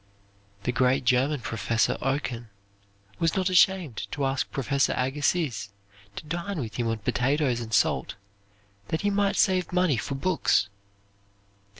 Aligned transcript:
The 0.63 0.71
great 0.71 1.05
German 1.05 1.41
Professor 1.41 1.95
Oken 2.01 2.49
was 3.19 3.35
not 3.35 3.51
ashamed 3.51 4.07
to 4.11 4.25
ask 4.25 4.49
Professor 4.49 4.93
Agassiz 4.97 5.69
to 6.15 6.25
dine 6.25 6.59
with 6.59 6.77
him 6.77 6.87
on 6.87 6.97
potatoes 6.97 7.61
and 7.61 7.71
salt, 7.71 8.15
that 8.87 9.01
he 9.01 9.11
might 9.11 9.35
save 9.35 9.71
money 9.71 9.97
for 9.97 10.15
books. 10.15 10.69